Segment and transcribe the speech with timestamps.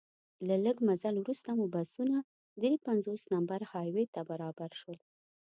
[0.47, 2.17] له لږ مزل وروسته مو بسونه
[2.63, 4.99] درې پنځوس نمبر های وې ته برابر شول.